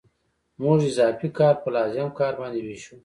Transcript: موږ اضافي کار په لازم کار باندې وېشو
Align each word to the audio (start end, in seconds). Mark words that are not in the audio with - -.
موږ 0.61 0.77
اضافي 0.91 1.29
کار 1.39 1.55
په 1.63 1.69
لازم 1.75 2.07
کار 2.19 2.33
باندې 2.41 2.59
وېشو 2.65 2.95